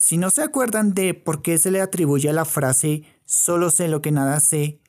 Si 0.00 0.16
no 0.16 0.30
se 0.30 0.42
acuerdan 0.44 0.94
de 0.94 1.12
por 1.12 1.42
qué 1.42 1.58
se 1.58 1.72
le 1.72 1.80
atribuye 1.80 2.32
la 2.32 2.44
frase 2.44 3.02
solo 3.24 3.68
sé 3.68 3.88
lo 3.88 4.00
que 4.00 4.12
nada 4.12 4.38
sé, 4.38 4.80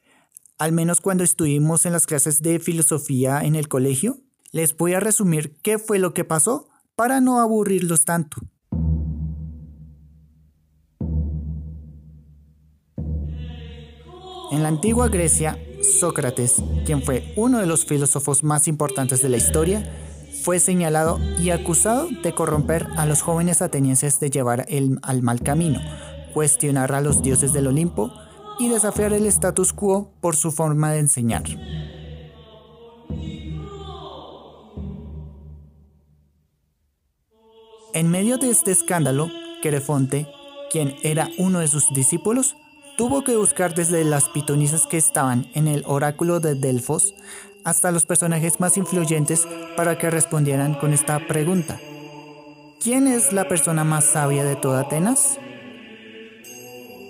al 0.59 0.71
menos 0.71 1.01
cuando 1.01 1.23
estuvimos 1.23 1.87
en 1.87 1.93
las 1.93 2.05
clases 2.05 2.43
de 2.43 2.59
filosofía 2.59 3.41
en 3.41 3.55
el 3.55 3.67
colegio, 3.67 4.19
les 4.51 4.77
voy 4.77 4.93
a 4.93 4.99
resumir 4.99 5.57
qué 5.63 5.79
fue 5.79 5.97
lo 5.97 6.13
que 6.13 6.25
pasó 6.25 6.69
para 6.95 7.21
no 7.21 7.39
aburrirlos 7.39 8.05
tanto. 8.05 8.37
En 14.51 14.61
la 14.61 14.67
antigua 14.67 15.09
Grecia, 15.09 15.57
Sócrates, 15.81 16.57
quien 16.85 17.01
fue 17.01 17.33
uno 17.35 17.57
de 17.57 17.65
los 17.65 17.83
filósofos 17.83 18.43
más 18.43 18.67
importantes 18.67 19.23
de 19.23 19.29
la 19.29 19.37
historia, 19.37 20.08
fue 20.41 20.59
señalado 20.59 21.19
y 21.39 21.49
acusado 21.49 22.07
de 22.23 22.33
corromper 22.33 22.87
a 22.97 23.05
los 23.05 23.21
jóvenes 23.21 23.61
atenienses 23.61 24.19
de 24.19 24.29
llevar 24.29 24.65
el, 24.69 24.99
al 25.01 25.21
mal 25.21 25.41
camino, 25.41 25.79
cuestionar 26.33 26.93
a 26.93 27.01
los 27.01 27.21
dioses 27.21 27.53
del 27.53 27.67
Olimpo 27.67 28.11
y 28.59 28.69
desafiar 28.69 29.13
el 29.13 29.25
status 29.25 29.73
quo 29.73 30.11
por 30.21 30.35
su 30.35 30.51
forma 30.51 30.91
de 30.91 30.99
enseñar. 30.99 31.43
En 37.93 38.11
medio 38.11 38.37
de 38.37 38.49
este 38.49 38.71
escándalo, 38.71 39.29
Querefonte, 39.61 40.27
quien 40.71 40.95
era 41.03 41.29
uno 41.37 41.59
de 41.59 41.67
sus 41.67 41.89
discípulos, 41.93 42.55
tuvo 42.97 43.23
que 43.23 43.35
buscar 43.35 43.73
desde 43.73 44.03
las 44.03 44.29
pitonisas 44.29 44.85
que 44.85 44.97
estaban 44.97 45.47
en 45.55 45.67
el 45.67 45.83
oráculo 45.87 46.39
de 46.39 46.55
Delfos 46.55 47.13
hasta 47.63 47.91
los 47.91 48.05
personajes 48.05 48.59
más 48.59 48.77
influyentes 48.77 49.47
para 49.75 49.97
que 49.97 50.09
respondieran 50.09 50.75
con 50.75 50.93
esta 50.93 51.19
pregunta. 51.27 51.79
¿Quién 52.81 53.07
es 53.07 53.33
la 53.33 53.47
persona 53.47 53.83
más 53.83 54.05
sabia 54.05 54.43
de 54.43 54.55
toda 54.55 54.81
Atenas? 54.81 55.37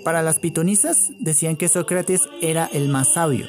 Para 0.03 0.23
las 0.23 0.39
pitonisas 0.39 1.11
decían 1.19 1.55
que 1.55 1.67
Sócrates 1.67 2.23
era 2.41 2.69
el 2.73 2.89
más 2.89 3.13
sabio, 3.13 3.47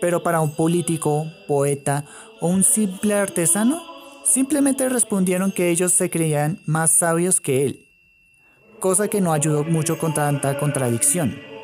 pero 0.00 0.22
para 0.22 0.40
un 0.40 0.54
político, 0.54 1.26
poeta 1.48 2.04
o 2.40 2.48
un 2.48 2.62
simple 2.62 3.14
artesano, 3.14 3.82
simplemente 4.24 4.88
respondieron 4.88 5.50
que 5.50 5.70
ellos 5.70 5.92
se 5.92 6.10
creían 6.10 6.60
más 6.66 6.90
sabios 6.90 7.40
que 7.40 7.64
él, 7.64 7.86
cosa 8.78 9.08
que 9.08 9.20
no 9.20 9.32
ayudó 9.32 9.64
mucho 9.64 9.98
con 9.98 10.14
tanta 10.14 10.58
contradicción. 10.58 11.55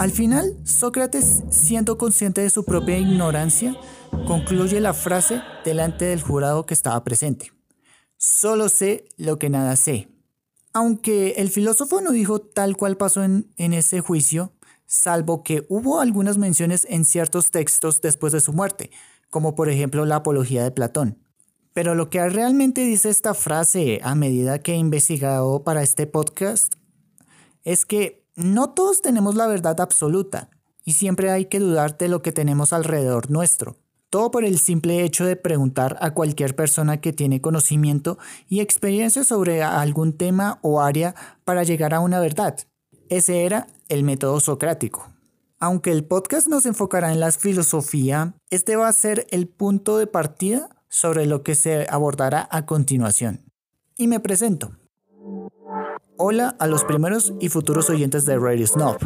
Al 0.00 0.12
final, 0.12 0.56
Sócrates, 0.64 1.42
siendo 1.50 1.98
consciente 1.98 2.40
de 2.40 2.48
su 2.48 2.64
propia 2.64 2.96
ignorancia, 2.96 3.76
concluye 4.26 4.80
la 4.80 4.94
frase 4.94 5.42
delante 5.62 6.06
del 6.06 6.22
jurado 6.22 6.64
que 6.64 6.72
estaba 6.72 7.04
presente. 7.04 7.52
Solo 8.16 8.70
sé 8.70 9.04
lo 9.18 9.38
que 9.38 9.50
nada 9.50 9.76
sé. 9.76 10.08
Aunque 10.72 11.32
el 11.36 11.50
filósofo 11.50 12.00
no 12.00 12.12
dijo 12.12 12.40
tal 12.40 12.78
cual 12.78 12.96
pasó 12.96 13.22
en, 13.22 13.52
en 13.58 13.74
ese 13.74 14.00
juicio, 14.00 14.54
salvo 14.86 15.42
que 15.42 15.66
hubo 15.68 16.00
algunas 16.00 16.38
menciones 16.38 16.86
en 16.88 17.04
ciertos 17.04 17.50
textos 17.50 18.00
después 18.00 18.32
de 18.32 18.40
su 18.40 18.54
muerte, 18.54 18.90
como 19.28 19.54
por 19.54 19.68
ejemplo 19.68 20.06
la 20.06 20.16
Apología 20.16 20.64
de 20.64 20.70
Platón. 20.70 21.18
Pero 21.74 21.94
lo 21.94 22.08
que 22.08 22.26
realmente 22.26 22.80
dice 22.86 23.10
esta 23.10 23.34
frase 23.34 24.00
a 24.02 24.14
medida 24.14 24.60
que 24.60 24.72
he 24.72 24.76
investigado 24.76 25.62
para 25.62 25.82
este 25.82 26.06
podcast 26.06 26.76
es 27.64 27.84
que 27.84 28.19
no 28.40 28.70
todos 28.70 29.02
tenemos 29.02 29.34
la 29.34 29.46
verdad 29.46 29.80
absoluta 29.80 30.50
y 30.84 30.94
siempre 30.94 31.30
hay 31.30 31.46
que 31.46 31.60
dudar 31.60 31.98
de 31.98 32.08
lo 32.08 32.22
que 32.22 32.32
tenemos 32.32 32.72
alrededor 32.72 33.30
nuestro. 33.30 33.76
Todo 34.08 34.30
por 34.32 34.44
el 34.44 34.58
simple 34.58 35.04
hecho 35.04 35.24
de 35.24 35.36
preguntar 35.36 35.96
a 36.00 36.14
cualquier 36.14 36.56
persona 36.56 37.00
que 37.00 37.12
tiene 37.12 37.40
conocimiento 37.40 38.18
y 38.48 38.60
experiencia 38.60 39.22
sobre 39.22 39.62
algún 39.62 40.14
tema 40.14 40.58
o 40.62 40.80
área 40.80 41.14
para 41.44 41.62
llegar 41.62 41.94
a 41.94 42.00
una 42.00 42.18
verdad. 42.18 42.56
Ese 43.08 43.44
era 43.44 43.68
el 43.88 44.02
método 44.02 44.40
socrático. 44.40 45.06
Aunque 45.60 45.92
el 45.92 46.04
podcast 46.04 46.48
nos 46.48 46.66
enfocará 46.66 47.12
en 47.12 47.20
la 47.20 47.30
filosofía, 47.30 48.34
este 48.48 48.76
va 48.76 48.88
a 48.88 48.92
ser 48.92 49.26
el 49.30 49.46
punto 49.46 49.98
de 49.98 50.06
partida 50.06 50.70
sobre 50.88 51.26
lo 51.26 51.42
que 51.42 51.54
se 51.54 51.86
abordará 51.88 52.48
a 52.50 52.66
continuación. 52.66 53.44
Y 53.96 54.08
me 54.08 54.18
presento. 54.18 54.72
Hola 56.22 56.54
a 56.58 56.66
los 56.66 56.84
primeros 56.84 57.32
y 57.40 57.48
futuros 57.48 57.88
oyentes 57.88 58.26
de 58.26 58.38
Radio 58.38 58.66
Snob, 58.66 58.98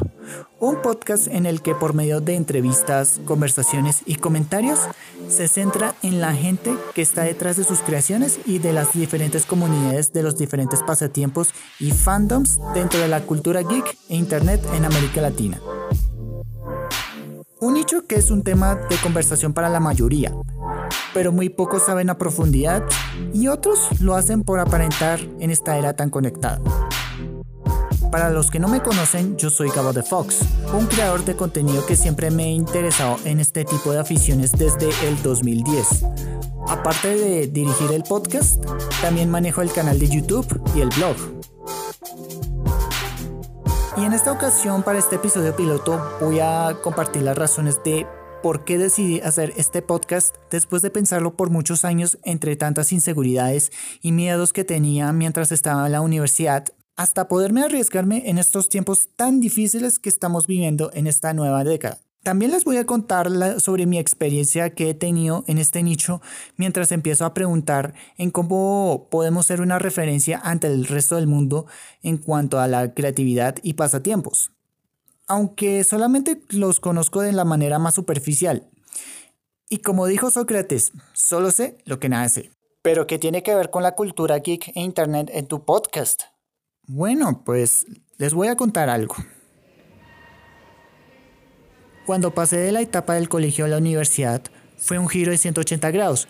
un 0.58 0.82
podcast 0.82 1.28
en 1.28 1.46
el 1.46 1.62
que 1.62 1.72
por 1.72 1.94
medio 1.94 2.20
de 2.20 2.34
entrevistas, 2.34 3.20
conversaciones 3.24 4.02
y 4.04 4.16
comentarios 4.16 4.80
se 5.28 5.46
centra 5.46 5.94
en 6.02 6.20
la 6.20 6.32
gente 6.34 6.74
que 6.92 7.02
está 7.02 7.22
detrás 7.22 7.56
de 7.56 7.62
sus 7.62 7.78
creaciones 7.82 8.40
y 8.46 8.58
de 8.58 8.72
las 8.72 8.94
diferentes 8.94 9.46
comunidades 9.46 10.12
de 10.12 10.24
los 10.24 10.36
diferentes 10.36 10.82
pasatiempos 10.82 11.50
y 11.78 11.92
fandoms 11.92 12.58
dentro 12.74 12.98
de 12.98 13.06
la 13.06 13.20
cultura 13.20 13.62
geek 13.62 13.96
e 14.08 14.16
internet 14.16 14.60
en 14.74 14.84
América 14.84 15.20
Latina. 15.20 15.60
Un 17.60 17.74
nicho 17.74 18.08
que 18.08 18.16
es 18.16 18.32
un 18.32 18.42
tema 18.42 18.74
de 18.74 18.96
conversación 18.96 19.52
para 19.52 19.68
la 19.68 19.78
mayoría, 19.78 20.34
pero 21.14 21.30
muy 21.30 21.48
pocos 21.48 21.84
saben 21.84 22.10
a 22.10 22.18
profundidad 22.18 22.82
y 23.32 23.46
otros 23.46 24.00
lo 24.00 24.16
hacen 24.16 24.42
por 24.42 24.58
aparentar 24.58 25.20
en 25.38 25.52
esta 25.52 25.78
era 25.78 25.94
tan 25.94 26.10
conectada. 26.10 26.60
Para 28.14 28.30
los 28.30 28.48
que 28.48 28.60
no 28.60 28.68
me 28.68 28.80
conocen, 28.80 29.36
yo 29.36 29.50
soy 29.50 29.70
Gabo 29.70 29.92
de 29.92 30.04
Fox, 30.04 30.38
un 30.72 30.86
creador 30.86 31.24
de 31.24 31.34
contenido 31.34 31.84
que 31.84 31.96
siempre 31.96 32.30
me 32.30 32.44
he 32.44 32.50
interesado 32.50 33.16
en 33.24 33.40
este 33.40 33.64
tipo 33.64 33.90
de 33.90 33.98
aficiones 33.98 34.52
desde 34.52 34.88
el 35.04 35.20
2010. 35.20 36.04
Aparte 36.68 37.16
de 37.16 37.48
dirigir 37.48 37.90
el 37.90 38.04
podcast, 38.04 38.64
también 39.00 39.32
manejo 39.32 39.62
el 39.62 39.72
canal 39.72 39.98
de 39.98 40.08
YouTube 40.08 40.62
y 40.76 40.82
el 40.82 40.90
blog. 40.90 41.16
Y 43.96 44.04
en 44.04 44.12
esta 44.12 44.30
ocasión, 44.30 44.84
para 44.84 45.00
este 45.00 45.16
episodio 45.16 45.56
piloto, 45.56 46.00
voy 46.20 46.38
a 46.38 46.76
compartir 46.84 47.22
las 47.22 47.36
razones 47.36 47.82
de 47.84 48.06
por 48.44 48.64
qué 48.64 48.78
decidí 48.78 49.22
hacer 49.22 49.52
este 49.56 49.82
podcast 49.82 50.36
después 50.52 50.82
de 50.82 50.90
pensarlo 50.90 51.36
por 51.36 51.50
muchos 51.50 51.84
años 51.84 52.16
entre 52.22 52.54
tantas 52.54 52.92
inseguridades 52.92 53.72
y 54.02 54.12
miedos 54.12 54.52
que 54.52 54.62
tenía 54.62 55.12
mientras 55.12 55.50
estaba 55.50 55.86
en 55.86 55.90
la 55.90 56.00
universidad 56.00 56.66
hasta 56.96 57.28
poderme 57.28 57.62
arriesgarme 57.62 58.28
en 58.28 58.38
estos 58.38 58.68
tiempos 58.68 59.08
tan 59.16 59.40
difíciles 59.40 59.98
que 59.98 60.08
estamos 60.08 60.46
viviendo 60.46 60.90
en 60.94 61.06
esta 61.06 61.34
nueva 61.34 61.64
década. 61.64 61.98
También 62.24 62.52
les 62.52 62.64
voy 62.64 62.78
a 62.78 62.86
contar 62.86 63.28
sobre 63.60 63.84
mi 63.84 63.98
experiencia 63.98 64.70
que 64.70 64.88
he 64.88 64.94
tenido 64.94 65.44
en 65.46 65.58
este 65.58 65.82
nicho 65.82 66.22
mientras 66.56 66.90
empiezo 66.90 67.26
a 67.26 67.34
preguntar 67.34 67.92
en 68.16 68.30
cómo 68.30 69.08
podemos 69.10 69.44
ser 69.44 69.60
una 69.60 69.78
referencia 69.78 70.40
ante 70.42 70.68
el 70.68 70.86
resto 70.86 71.16
del 71.16 71.26
mundo 71.26 71.66
en 72.02 72.16
cuanto 72.16 72.60
a 72.60 72.66
la 72.66 72.94
creatividad 72.94 73.56
y 73.62 73.74
pasatiempos. 73.74 74.52
Aunque 75.26 75.84
solamente 75.84 76.40
los 76.48 76.80
conozco 76.80 77.20
de 77.20 77.32
la 77.32 77.44
manera 77.44 77.78
más 77.78 77.94
superficial. 77.94 78.70
Y 79.68 79.78
como 79.78 80.06
dijo 80.06 80.30
Sócrates, 80.30 80.92
solo 81.12 81.50
sé 81.50 81.76
lo 81.84 81.98
que 81.98 82.08
nada 82.08 82.28
sé. 82.30 82.50
Pero 82.80 83.06
¿qué 83.06 83.18
tiene 83.18 83.42
que 83.42 83.54
ver 83.54 83.68
con 83.68 83.82
la 83.82 83.94
cultura 83.94 84.38
geek 84.38 84.68
e 84.74 84.80
internet 84.80 85.30
en 85.32 85.46
tu 85.46 85.64
podcast? 85.66 86.33
Bueno, 86.86 87.42
pues 87.44 87.86
les 88.18 88.34
voy 88.34 88.48
a 88.48 88.56
contar 88.56 88.90
algo. 88.90 89.16
Cuando 92.04 92.34
pasé 92.34 92.58
de 92.58 92.72
la 92.72 92.82
etapa 92.82 93.14
del 93.14 93.30
colegio 93.30 93.64
a 93.64 93.68
la 93.68 93.78
universidad, 93.78 94.42
fue 94.76 94.98
un 94.98 95.08
giro 95.08 95.30
de 95.30 95.38
180 95.38 95.90
grados, 95.92 96.28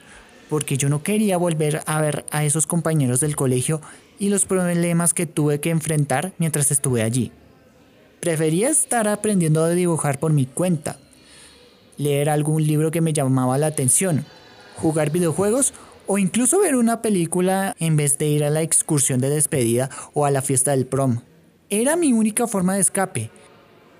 porque 0.48 0.76
yo 0.76 0.88
no 0.88 1.02
quería 1.02 1.38
volver 1.38 1.82
a 1.86 2.00
ver 2.00 2.24
a 2.30 2.44
esos 2.44 2.68
compañeros 2.68 3.18
del 3.18 3.34
colegio 3.34 3.80
y 4.20 4.28
los 4.28 4.44
problemas 4.44 5.12
que 5.12 5.26
tuve 5.26 5.60
que 5.60 5.70
enfrentar 5.70 6.34
mientras 6.38 6.70
estuve 6.70 7.02
allí. 7.02 7.32
Prefería 8.20 8.68
estar 8.68 9.08
aprendiendo 9.08 9.64
a 9.64 9.70
dibujar 9.70 10.20
por 10.20 10.32
mi 10.32 10.46
cuenta, 10.46 10.98
leer 11.96 12.30
algún 12.30 12.64
libro 12.64 12.92
que 12.92 13.00
me 13.00 13.12
llamaba 13.12 13.58
la 13.58 13.66
atención, 13.66 14.24
jugar 14.76 15.10
videojuegos 15.10 15.74
o 16.06 16.18
incluso 16.18 16.60
ver 16.60 16.76
una 16.76 17.02
película 17.02 17.74
en 17.78 17.96
vez 17.96 18.18
de 18.18 18.26
ir 18.26 18.44
a 18.44 18.50
la 18.50 18.62
excursión 18.62 19.20
de 19.20 19.30
despedida 19.30 19.90
o 20.12 20.26
a 20.26 20.30
la 20.30 20.42
fiesta 20.42 20.72
del 20.72 20.86
prom. 20.86 21.20
Era 21.70 21.96
mi 21.96 22.12
única 22.12 22.46
forma 22.46 22.74
de 22.74 22.80
escape. 22.80 23.30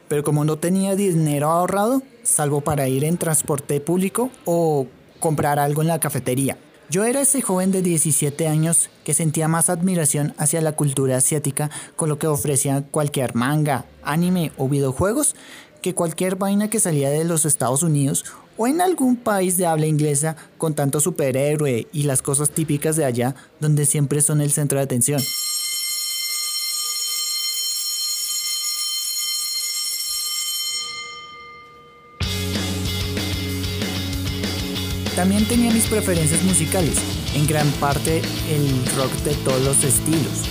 Pero 0.09 0.23
como 0.23 0.45
no 0.45 0.59
tenía 0.59 0.97
dinero 0.97 1.51
ahorrado, 1.51 2.03
salvo 2.23 2.61
para 2.61 2.89
ir 2.89 3.05
en 3.05 3.17
transporte 3.17 3.81
público 3.81 4.31
o 4.45 4.87
comprar 5.19 5.59
algo 5.59 5.83
en 5.83 5.89
la 5.89 6.01
cafetería. 6.01 6.59
Yo 6.91 7.05
era 7.05 7.23
ese 7.23 7.41
joven 7.41 7.73
de 7.73 7.81
17 7.81 8.47
años 8.47 8.91
que 9.05 9.15
sentía 9.15 9.49
más 9.49 9.71
admiración 9.71 10.35
hacia 10.37 10.61
la 10.61 10.73
cultura 10.73 11.17
asiática 11.17 11.71
con 11.97 12.11
lo 12.11 12.19
que 12.19 12.27
ofrecía 12.27 12.85
cualquier 12.91 13.35
manga, 13.35 13.87
anime 14.03 14.53
o 14.59 14.69
videojuegos 14.69 15.35
que 15.81 15.95
cualquier 15.95 16.37
vaina 16.37 16.69
que 16.69 16.81
salía 16.81 17.11
de 17.11 17.25
los 17.25 17.45
Estados 17.45 17.83
Unidos 17.83 18.25
o 18.57 18.67
en 18.67 18.81
algún 18.81 19.17
país 19.17 19.57
de 19.57 19.67
habla 19.67 19.87
inglesa 19.87 20.37
con 20.59 20.75
tanto 20.75 21.01
superhéroe 21.01 21.87
y 21.93 22.03
las 22.05 22.23
cosas 22.23 22.51
típicas 22.51 22.97
de 22.97 23.05
allá 23.05 23.35
donde 23.61 23.87
siempre 23.87 24.21
son 24.21 24.41
el 24.41 24.53
centro 24.53 24.79
de 24.79 24.85
atención. 24.85 25.21
También 35.17 35.47
tenía 35.47 35.71
mis 35.73 35.87
preferencias 35.87 36.43
musicales, 36.43 36.97
en 37.37 37.47
gran 37.47 37.71
parte 37.73 38.21
el 38.51 38.85
rock 38.97 39.13
de 39.23 39.35
todos 39.45 39.63
los 39.63 39.85
estilos, 39.85 40.43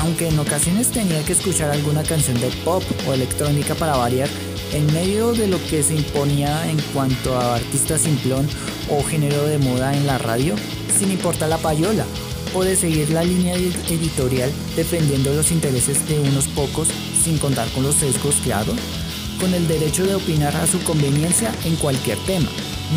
aunque 0.00 0.28
en 0.28 0.38
ocasiones 0.38 0.92
tenía 0.92 1.24
que 1.24 1.32
escuchar 1.32 1.70
alguna 1.70 2.04
canción 2.04 2.40
de 2.40 2.48
pop 2.64 2.84
o 3.08 3.12
electrónica 3.12 3.74
para 3.74 3.96
variar, 3.96 4.28
en 4.72 4.92
medio 4.92 5.32
de 5.32 5.46
lo 5.46 5.58
que 5.68 5.82
se 5.82 5.94
imponía 5.94 6.68
en 6.70 6.78
cuanto 6.94 7.36
a 7.36 7.56
artista 7.56 7.98
simplón 7.98 8.48
o 8.90 9.02
género 9.02 9.44
de 9.44 9.58
moda 9.58 9.94
en 9.94 10.06
la 10.06 10.18
radio, 10.18 10.54
sin 10.98 11.10
importar 11.10 11.48
la 11.48 11.58
payola, 11.58 12.06
o 12.54 12.64
de 12.64 12.76
seguir 12.76 13.10
la 13.10 13.24
línea 13.24 13.54
editorial 13.54 14.50
defendiendo 14.76 15.32
los 15.34 15.50
intereses 15.50 16.06
de 16.08 16.18
unos 16.20 16.46
pocos 16.48 16.88
sin 17.22 17.38
contar 17.38 17.68
con 17.68 17.82
los 17.82 17.94
sesgos, 17.94 18.36
claro, 18.44 18.72
con 19.40 19.54
el 19.54 19.66
derecho 19.68 20.06
de 20.06 20.14
opinar 20.14 20.54
a 20.56 20.66
su 20.66 20.82
conveniencia 20.84 21.52
en 21.64 21.76
cualquier 21.76 22.18
tema, 22.26 22.48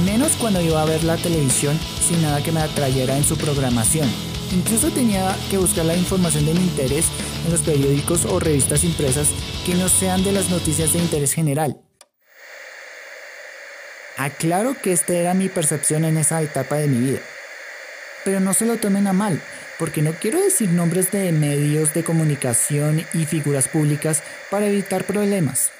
menos 0.05 0.33
cuando 0.39 0.61
iba 0.61 0.81
a 0.81 0.85
ver 0.85 1.03
la 1.03 1.17
televisión 1.17 1.77
sin 2.07 2.21
nada 2.21 2.43
que 2.43 2.51
me 2.51 2.61
atrayera 2.61 3.17
en 3.17 3.23
su 3.23 3.37
programación. 3.37 4.34
Incluso 4.53 4.91
tenía 4.91 5.35
que 5.49 5.57
buscar 5.57 5.85
la 5.85 5.95
información 5.95 6.45
de 6.45 6.53
mi 6.53 6.61
interés 6.61 7.05
en 7.45 7.51
los 7.51 7.61
periódicos 7.61 8.25
o 8.25 8.39
revistas 8.39 8.83
impresas 8.83 9.29
que 9.65 9.75
no 9.75 9.89
sean 9.89 10.23
de 10.23 10.31
las 10.31 10.49
noticias 10.49 10.93
de 10.93 10.99
interés 10.99 11.33
general. 11.33 11.81
Aclaro 14.17 14.75
que 14.81 14.93
esta 14.93 15.13
era 15.13 15.33
mi 15.33 15.49
percepción 15.49 16.05
en 16.05 16.17
esa 16.17 16.41
etapa 16.41 16.75
de 16.77 16.87
mi 16.87 17.05
vida. 17.05 17.19
Pero 18.23 18.39
no 18.39 18.53
se 18.53 18.65
lo 18.65 18.77
tomen 18.77 19.07
a 19.07 19.13
mal, 19.13 19.41
porque 19.77 20.01
no 20.01 20.13
quiero 20.13 20.39
decir 20.39 20.69
nombres 20.69 21.11
de 21.11 21.31
medios 21.31 21.93
de 21.93 22.03
comunicación 22.03 23.03
y 23.13 23.25
figuras 23.25 23.67
públicas 23.67 24.23
para 24.49 24.67
evitar 24.67 25.05
problemas. 25.05 25.71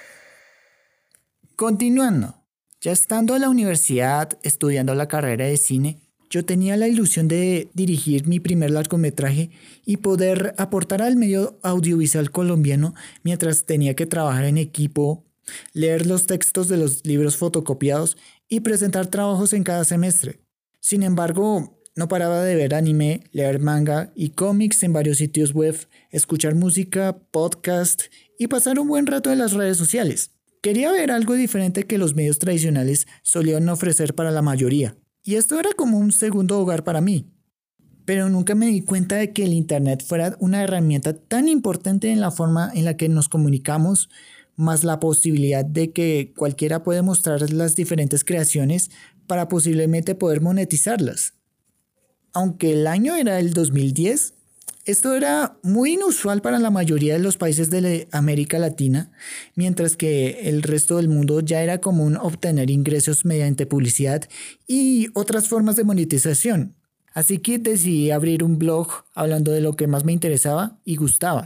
Continuando, 1.56 2.36
ya 2.82 2.92
estando 2.92 3.36
en 3.36 3.42
la 3.42 3.50
universidad 3.50 4.38
estudiando 4.44 4.94
la 4.96 5.08
carrera 5.08 5.46
de 5.46 5.56
cine, 5.56 6.05
yo 6.36 6.44
tenía 6.44 6.76
la 6.76 6.90
ilusión 6.90 7.30
de 7.30 7.70
dirigir 7.74 8.28
mi 8.28 8.42
primer 8.42 8.70
largometraje 8.70 9.52
y 9.86 9.98
poder 9.98 10.54
aportar 10.58 11.02
al 11.02 11.16
medio 11.16 11.58
audiovisual 11.64 12.30
colombiano 12.30 12.94
mientras 13.24 13.64
tenía 13.64 13.96
que 13.96 14.06
trabajar 14.06 14.44
en 14.44 14.58
equipo, 14.58 15.24
leer 15.72 16.06
los 16.06 16.26
textos 16.26 16.68
de 16.68 16.76
los 16.76 17.06
libros 17.06 17.38
fotocopiados 17.38 18.18
y 18.50 18.60
presentar 18.60 19.08
trabajos 19.08 19.54
en 19.54 19.64
cada 19.64 19.86
semestre. 19.86 20.42
Sin 20.82 21.04
embargo, 21.04 21.80
no 21.96 22.10
paraba 22.10 22.44
de 22.44 22.56
ver 22.56 22.76
anime, 22.76 23.24
leer 23.32 23.62
manga 23.62 24.12
y 24.14 24.32
cómics 24.32 24.84
en 24.84 24.92
varios 24.92 25.20
sitios 25.20 25.54
web, 25.54 25.78
escuchar 26.12 26.54
música, 26.54 27.18
podcast 27.32 28.02
y 28.38 28.48
pasar 28.48 28.78
un 28.78 28.90
buen 28.90 29.08
rato 29.08 29.32
en 29.32 29.38
las 29.38 29.54
redes 29.54 29.78
sociales. 29.78 30.32
Quería 30.62 30.92
ver 30.92 31.12
algo 31.12 31.36
diferente 31.36 31.84
que 31.84 31.98
los 31.98 32.14
medios 32.14 32.40
tradicionales 32.40 33.08
solían 33.24 33.70
ofrecer 33.70 34.16
para 34.16 34.32
la 34.32 34.42
mayoría. 34.42 34.98
Y 35.28 35.36
esto 35.36 35.60
era 35.60 35.72
como 35.74 35.98
un 35.98 36.12
segundo 36.12 36.60
hogar 36.60 36.84
para 36.84 37.02
mí. 37.02 37.26
Pero 38.06 38.30
nunca 38.30 38.54
me 38.54 38.68
di 38.68 38.82
cuenta 38.82 39.16
de 39.16 39.34
que 39.34 39.44
el 39.44 39.54
Internet 39.54 40.06
fuera 40.06 40.38
una 40.40 40.62
herramienta 40.62 41.18
tan 41.18 41.48
importante 41.48 42.12
en 42.12 42.22
la 42.22 42.30
forma 42.30 42.72
en 42.76 42.86
la 42.86 42.96
que 42.96 43.10
nos 43.10 43.28
comunicamos, 43.28 44.10
más 44.56 44.84
la 44.84 45.00
posibilidad 45.00 45.66
de 45.66 45.92
que 45.92 46.32
cualquiera 46.38 46.84
puede 46.84 47.02
mostrar 47.02 47.52
las 47.52 47.76
diferentes 47.76 48.24
creaciones 48.24 48.92
para 49.26 49.48
posiblemente 49.48 50.14
poder 50.14 50.42
monetizarlas. 50.42 51.34
Aunque 52.32 52.74
el 52.74 52.86
año 52.86 53.16
era 53.16 53.40
el 53.40 53.54
2010, 53.54 54.36
esto 54.86 55.16
era 55.16 55.58
muy 55.64 55.94
inusual 55.94 56.42
para 56.42 56.60
la 56.60 56.70
mayoría 56.70 57.14
de 57.14 57.20
los 57.20 57.38
países 57.38 57.70
de 57.70 58.08
América 58.12 58.60
Latina, 58.60 59.12
mientras 59.56 59.98
que 59.98 60.48
el 60.50 60.62
resto 60.62 60.98
del 60.98 61.10
mundo 61.10 61.40
ya 61.40 61.64
era 61.64 61.80
común 61.80 62.18
obtener 62.18 62.70
ingresos 62.70 63.26
mediante 63.26 63.66
publicidad 63.66 64.24
y 64.68 65.08
otras 65.14 65.48
formas 65.48 65.76
de 65.76 65.84
monetización. 65.84 66.76
Así 67.14 67.40
que 67.40 67.58
decidí 67.58 68.12
abrir 68.12 68.44
un 68.44 68.60
blog 68.60 68.90
hablando 69.14 69.52
de 69.52 69.62
lo 69.62 69.76
que 69.76 69.88
más 69.88 70.04
me 70.04 70.14
interesaba 70.14 70.78
y 70.86 70.98
gustaba. 70.98 71.46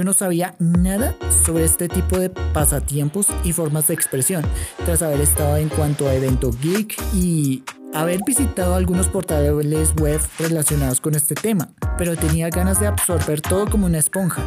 Yo 0.00 0.04
no 0.04 0.14
sabía 0.14 0.54
nada 0.58 1.14
sobre 1.44 1.66
este 1.66 1.86
tipo 1.86 2.18
de 2.18 2.30
pasatiempos 2.30 3.26
y 3.44 3.52
formas 3.52 3.88
de 3.88 3.92
expresión, 3.92 4.42
tras 4.86 5.02
haber 5.02 5.20
estado 5.20 5.58
en 5.58 5.68
cuanto 5.68 6.08
a 6.08 6.14
evento 6.14 6.52
geek 6.62 6.96
y 7.12 7.62
haber 7.92 8.20
visitado 8.26 8.76
algunos 8.76 9.08
portales 9.08 9.94
web 9.96 10.18
relacionados 10.38 11.02
con 11.02 11.16
este 11.16 11.34
tema, 11.34 11.68
pero 11.98 12.16
tenía 12.16 12.48
ganas 12.48 12.80
de 12.80 12.86
absorber 12.86 13.42
todo 13.42 13.68
como 13.68 13.84
una 13.84 13.98
esponja. 13.98 14.42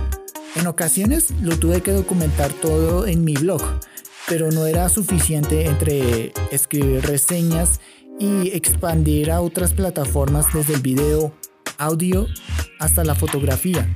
En 0.55 0.65
ocasiones 0.65 1.29
lo 1.43 1.55
tuve 1.59 1.81
que 1.81 1.91
documentar 1.91 2.51
todo 2.53 3.05
en 3.05 3.23
mi 3.23 3.35
blog, 3.35 3.61
pero 4.27 4.49
no 4.49 4.65
era 4.65 4.89
suficiente 4.89 5.67
entre 5.67 6.33
escribir 6.49 7.05
reseñas 7.05 7.79
y 8.19 8.49
expandir 8.57 9.29
a 9.29 9.39
otras 9.39 9.75
plataformas 9.75 10.51
desde 10.51 10.73
el 10.73 10.81
video, 10.81 11.31
audio 11.77 12.25
hasta 12.79 13.03
la 13.03 13.13
fotografía. 13.13 13.87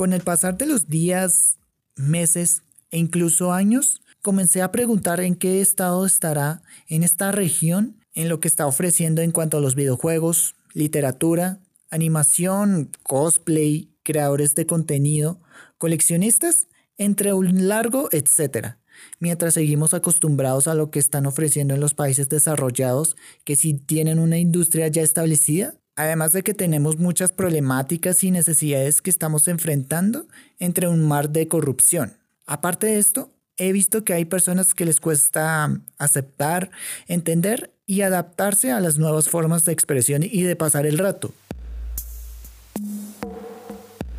Con 0.00 0.14
el 0.14 0.22
pasar 0.22 0.56
de 0.56 0.64
los 0.64 0.88
días, 0.88 1.58
meses 1.94 2.62
e 2.90 2.96
incluso 2.96 3.52
años, 3.52 4.00
comencé 4.22 4.62
a 4.62 4.72
preguntar 4.72 5.20
en 5.20 5.34
qué 5.34 5.60
estado 5.60 6.06
estará 6.06 6.62
en 6.88 7.02
esta 7.02 7.32
región 7.32 7.98
en 8.14 8.30
lo 8.30 8.40
que 8.40 8.48
está 8.48 8.66
ofreciendo 8.66 9.20
en 9.20 9.30
cuanto 9.30 9.58
a 9.58 9.60
los 9.60 9.74
videojuegos, 9.74 10.54
literatura, 10.72 11.58
animación, 11.90 12.90
cosplay, 13.02 13.90
creadores 14.02 14.54
de 14.54 14.64
contenido, 14.64 15.38
coleccionistas, 15.76 16.68
entre 16.96 17.34
un 17.34 17.68
largo 17.68 18.08
etcétera. 18.10 18.78
Mientras 19.18 19.52
seguimos 19.52 19.92
acostumbrados 19.92 20.66
a 20.66 20.74
lo 20.74 20.90
que 20.90 20.98
están 20.98 21.26
ofreciendo 21.26 21.74
en 21.74 21.80
los 21.80 21.92
países 21.92 22.30
desarrollados, 22.30 23.16
que 23.44 23.54
si 23.54 23.74
tienen 23.74 24.18
una 24.18 24.38
industria 24.38 24.88
ya 24.88 25.02
establecida, 25.02 25.74
Además 26.00 26.32
de 26.32 26.42
que 26.42 26.54
tenemos 26.54 26.98
muchas 26.98 27.30
problemáticas 27.30 28.24
y 28.24 28.30
necesidades 28.30 29.02
que 29.02 29.10
estamos 29.10 29.48
enfrentando 29.48 30.24
entre 30.58 30.88
un 30.88 31.06
mar 31.06 31.28
de 31.28 31.46
corrupción. 31.46 32.14
Aparte 32.46 32.86
de 32.86 32.98
esto, 32.98 33.28
he 33.58 33.70
visto 33.72 34.02
que 34.02 34.14
hay 34.14 34.24
personas 34.24 34.72
que 34.72 34.86
les 34.86 34.98
cuesta 34.98 35.78
aceptar, 35.98 36.70
entender 37.06 37.74
y 37.84 38.00
adaptarse 38.00 38.72
a 38.72 38.80
las 38.80 38.96
nuevas 38.96 39.28
formas 39.28 39.66
de 39.66 39.72
expresión 39.72 40.22
y 40.22 40.40
de 40.40 40.56
pasar 40.56 40.86
el 40.86 40.96
rato. 40.96 41.34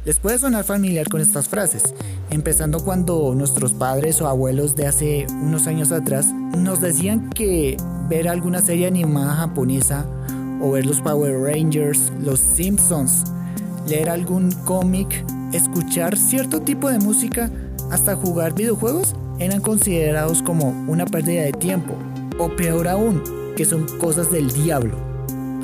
Les 0.06 0.20
puede 0.20 0.38
sonar 0.38 0.64
familiar 0.64 1.10
con 1.10 1.20
estas 1.20 1.50
frases, 1.50 1.82
empezando 2.30 2.84
cuando 2.84 3.34
nuestros 3.34 3.74
padres 3.74 4.22
o 4.22 4.28
abuelos 4.28 4.76
de 4.76 4.86
hace 4.86 5.26
unos 5.32 5.66
años 5.66 5.92
atrás 5.92 6.28
nos 6.28 6.80
decían 6.80 7.32
que 7.32 7.76
ver 8.08 8.28
alguna 8.28 8.62
serie 8.62 8.86
animada 8.86 9.34
japonesa 9.34 10.06
o 10.62 10.72
ver 10.72 10.86
los 10.86 11.02
Power 11.02 11.40
Rangers, 11.40 12.12
los 12.22 12.40
Simpsons, 12.40 13.24
leer 13.88 14.10
algún 14.10 14.52
cómic, 14.66 15.26
escuchar 15.54 16.18
cierto 16.18 16.62
tipo 16.62 16.90
de 16.90 17.00
música, 17.00 17.50
hasta 17.90 18.16
jugar 18.16 18.54
videojuegos, 18.54 19.16
eran 19.40 19.60
considerados 19.60 20.42
como 20.42 20.70
una 20.88 21.06
pérdida 21.06 21.42
de 21.42 21.52
tiempo, 21.52 21.96
o 22.38 22.50
peor 22.56 22.88
aún, 22.88 23.24
que 23.56 23.66
son 23.66 23.86
cosas 23.98 24.32
del 24.32 24.52
diablo. 24.52 24.96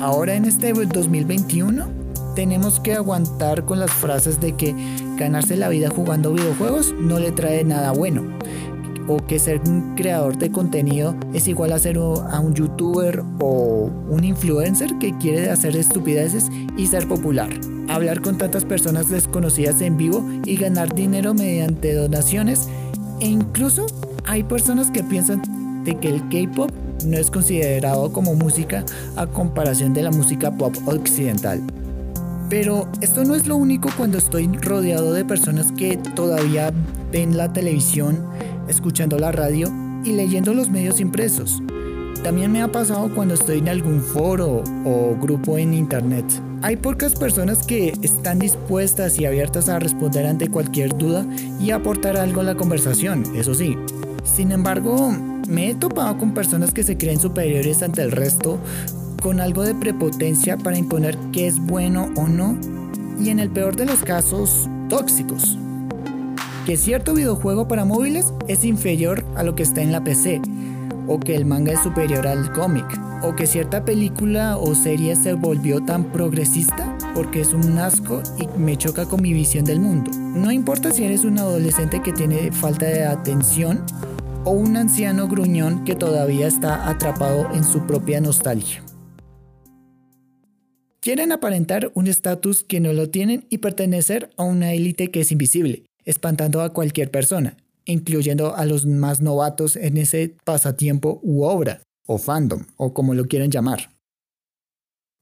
Ahora 0.00 0.34
en 0.34 0.44
este 0.44 0.72
2021 0.72 1.88
tenemos 2.34 2.78
que 2.78 2.94
aguantar 2.94 3.64
con 3.64 3.80
las 3.80 3.90
frases 3.90 4.40
de 4.40 4.52
que 4.52 4.74
ganarse 5.16 5.56
la 5.56 5.68
vida 5.68 5.90
jugando 5.90 6.32
videojuegos 6.32 6.94
no 7.00 7.18
le 7.18 7.32
trae 7.32 7.64
nada 7.64 7.90
bueno 7.90 8.22
o 9.08 9.16
que 9.16 9.38
ser 9.38 9.60
un 9.66 9.94
creador 9.96 10.36
de 10.38 10.52
contenido 10.52 11.16
es 11.32 11.48
igual 11.48 11.72
a 11.72 11.78
ser 11.78 11.96
a 11.96 12.40
un 12.40 12.54
youtuber 12.54 13.22
o 13.40 13.90
un 14.08 14.22
influencer 14.22 14.98
que 14.98 15.16
quiere 15.18 15.50
hacer 15.50 15.74
estupideces 15.76 16.48
y 16.76 16.86
ser 16.86 17.08
popular. 17.08 17.48
Hablar 17.88 18.20
con 18.20 18.36
tantas 18.36 18.64
personas 18.64 19.08
desconocidas 19.08 19.80
en 19.80 19.96
vivo 19.96 20.22
y 20.44 20.56
ganar 20.56 20.94
dinero 20.94 21.32
mediante 21.34 21.94
donaciones. 21.94 22.68
E 23.20 23.26
incluso 23.26 23.86
hay 24.26 24.44
personas 24.44 24.90
que 24.90 25.02
piensan 25.02 25.42
de 25.84 25.98
que 25.98 26.08
el 26.08 26.28
K-pop 26.28 26.70
no 27.06 27.16
es 27.16 27.30
considerado 27.30 28.12
como 28.12 28.34
música 28.34 28.84
a 29.16 29.26
comparación 29.26 29.94
de 29.94 30.02
la 30.02 30.10
música 30.10 30.50
pop 30.50 30.76
occidental. 30.86 31.62
Pero 32.50 32.88
esto 33.00 33.24
no 33.24 33.34
es 33.34 33.46
lo 33.46 33.56
único 33.56 33.90
cuando 33.96 34.18
estoy 34.18 34.46
rodeado 34.46 35.12
de 35.12 35.24
personas 35.24 35.70
que 35.72 35.98
todavía 36.14 36.72
ven 37.12 37.36
la 37.36 37.52
televisión 37.52 38.24
escuchando 38.68 39.18
la 39.18 39.32
radio 39.32 39.72
y 40.04 40.12
leyendo 40.12 40.54
los 40.54 40.70
medios 40.70 41.00
impresos. 41.00 41.62
También 42.22 42.50
me 42.50 42.62
ha 42.62 42.72
pasado 42.72 43.14
cuando 43.14 43.34
estoy 43.34 43.58
en 43.58 43.68
algún 43.68 44.00
foro 44.00 44.64
o 44.84 45.16
grupo 45.20 45.56
en 45.56 45.72
internet. 45.72 46.24
Hay 46.62 46.76
pocas 46.76 47.14
personas 47.14 47.64
que 47.64 47.94
están 48.02 48.40
dispuestas 48.40 49.18
y 49.20 49.24
abiertas 49.24 49.68
a 49.68 49.78
responder 49.78 50.26
ante 50.26 50.48
cualquier 50.48 50.96
duda 50.96 51.24
y 51.60 51.70
aportar 51.70 52.16
algo 52.16 52.40
a 52.40 52.44
la 52.44 52.56
conversación, 52.56 53.24
eso 53.36 53.54
sí. 53.54 53.76
Sin 54.24 54.50
embargo, 54.50 55.12
me 55.48 55.70
he 55.70 55.74
topado 55.74 56.18
con 56.18 56.34
personas 56.34 56.74
que 56.74 56.82
se 56.82 56.98
creen 56.98 57.20
superiores 57.20 57.82
ante 57.82 58.02
el 58.02 58.10
resto, 58.10 58.58
con 59.22 59.40
algo 59.40 59.62
de 59.62 59.74
prepotencia 59.74 60.56
para 60.56 60.76
imponer 60.76 61.16
qué 61.32 61.46
es 61.46 61.58
bueno 61.58 62.10
o 62.16 62.26
no, 62.26 62.58
y 63.20 63.30
en 63.30 63.38
el 63.38 63.50
peor 63.50 63.76
de 63.76 63.86
los 63.86 64.00
casos, 64.00 64.68
tóxicos. 64.88 65.56
Que 66.68 66.76
cierto 66.76 67.14
videojuego 67.14 67.66
para 67.66 67.86
móviles 67.86 68.34
es 68.46 68.62
inferior 68.62 69.24
a 69.36 69.42
lo 69.42 69.54
que 69.54 69.62
está 69.62 69.80
en 69.80 69.90
la 69.90 70.04
PC, 70.04 70.42
o 71.06 71.18
que 71.18 71.34
el 71.34 71.46
manga 71.46 71.72
es 71.72 71.82
superior 71.82 72.26
al 72.26 72.52
cómic, 72.52 72.84
o 73.22 73.34
que 73.34 73.46
cierta 73.46 73.86
película 73.86 74.58
o 74.58 74.74
serie 74.74 75.16
se 75.16 75.32
volvió 75.32 75.82
tan 75.82 76.12
progresista 76.12 76.94
porque 77.14 77.40
es 77.40 77.54
un 77.54 77.78
asco 77.78 78.22
y 78.38 78.58
me 78.58 78.76
choca 78.76 79.06
con 79.06 79.22
mi 79.22 79.32
visión 79.32 79.64
del 79.64 79.80
mundo. 79.80 80.10
No 80.14 80.52
importa 80.52 80.90
si 80.90 81.04
eres 81.04 81.24
un 81.24 81.38
adolescente 81.38 82.02
que 82.02 82.12
tiene 82.12 82.52
falta 82.52 82.84
de 82.84 83.06
atención 83.06 83.82
o 84.44 84.50
un 84.50 84.76
anciano 84.76 85.26
gruñón 85.26 85.86
que 85.86 85.94
todavía 85.94 86.48
está 86.48 86.86
atrapado 86.90 87.48
en 87.54 87.64
su 87.64 87.86
propia 87.86 88.20
nostalgia. 88.20 88.84
Quieren 91.00 91.32
aparentar 91.32 91.90
un 91.94 92.08
estatus 92.08 92.62
que 92.62 92.80
no 92.80 92.92
lo 92.92 93.08
tienen 93.08 93.46
y 93.48 93.56
pertenecer 93.56 94.28
a 94.36 94.42
una 94.42 94.74
élite 94.74 95.10
que 95.10 95.20
es 95.20 95.32
invisible, 95.32 95.87
espantando 96.08 96.62
a 96.62 96.72
cualquier 96.72 97.10
persona, 97.10 97.58
incluyendo 97.84 98.56
a 98.56 98.64
los 98.64 98.86
más 98.86 99.20
novatos 99.20 99.76
en 99.76 99.98
ese 99.98 100.34
pasatiempo 100.42 101.20
u 101.22 101.42
obra, 101.42 101.82
o 102.06 102.16
fandom, 102.16 102.64
o 102.76 102.94
como 102.94 103.12
lo 103.12 103.26
quieran 103.26 103.50
llamar. 103.50 103.90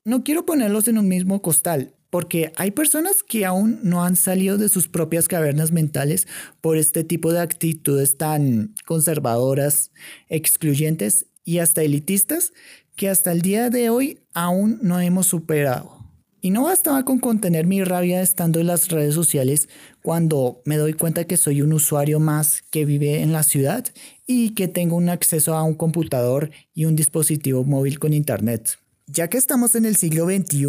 No 0.05 0.23
quiero 0.23 0.47
ponerlos 0.47 0.87
en 0.87 0.99
un 0.99 1.09
mismo 1.09 1.43
costal, 1.43 1.97
porque 2.09 2.53
hay 2.55 2.71
personas 2.71 3.25
que 3.25 3.45
aún 3.45 3.81
no 3.83 4.05
han 4.05 4.15
salido 4.15 4.59
de 4.59 4.69
sus 4.69 4.87
propias 4.87 5.27
cavernas 5.27 5.73
mentales 5.73 6.29
por 6.61 6.77
este 6.77 7.03
tipo 7.03 7.33
de 7.33 7.41
actitudes 7.41 8.17
tan 8.17 8.73
conservadoras, 8.87 9.91
excluyentes 10.29 11.27
y 11.45 11.59
hasta 11.59 11.83
elitistas 11.83 12.53
que 12.95 13.09
hasta 13.09 13.33
el 13.33 13.43
día 13.43 13.71
de 13.71 13.91
hoy 13.91 14.21
aún 14.35 14.79
no 14.83 15.01
hemos 15.01 15.27
superado. 15.27 15.97
Y 16.41 16.51
no 16.51 16.63
bastaba 16.63 17.05
con 17.05 17.19
contener 17.19 17.67
mi 17.67 17.83
rabia 17.83 18.23
estando 18.23 18.61
en 18.61 18.69
las 18.69 18.89
redes 18.89 19.17
sociales 19.17 19.69
cuando 20.07 20.63
me 20.65 20.77
doy 20.77 20.93
cuenta 20.93 21.25
que 21.25 21.37
soy 21.37 21.63
un 21.63 21.73
usuario 21.73 22.21
más 22.21 22.63
que 22.71 22.85
vive 22.85 23.23
en 23.23 23.33
la 23.33 23.43
ciudad 23.43 23.85
y 24.25 24.51
que 24.51 24.69
tengo 24.69 24.95
un 24.95 25.09
acceso 25.09 25.57
a 25.57 25.65
un 25.65 25.75
computador 25.75 26.53
y 26.75 26.85
un 26.85 26.95
dispositivo 26.95 27.65
móvil 27.65 27.99
con 27.99 28.13
internet. 28.13 28.79
Ya 29.09 29.27
que 29.27 29.37
estamos 29.37 29.75
en 29.75 29.85
el 29.85 29.97
siglo 29.97 30.27
XXI 30.27 30.69